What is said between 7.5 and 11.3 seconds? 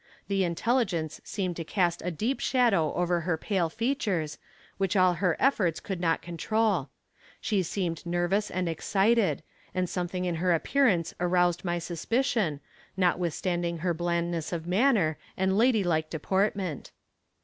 seemed nervous and excited, and something in her appearance